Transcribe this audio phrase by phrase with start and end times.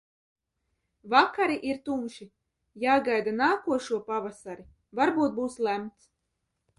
[1.13, 2.25] Vakari ir tumši,
[2.83, 4.65] jāgaida nākošo pavasari–
[5.01, 6.09] varbūt būs lemts?